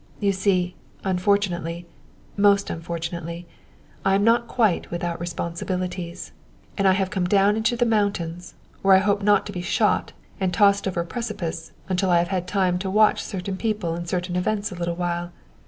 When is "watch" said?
12.89-13.21